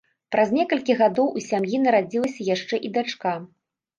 Праз 0.35 0.53
некалькі 0.57 0.95
гадоў 1.01 1.27
у 1.41 1.43
сям'і 1.49 1.81
нарадзілася 1.83 2.47
яшчэ 2.55 2.75
і 2.89 2.91
дачка. 2.99 3.37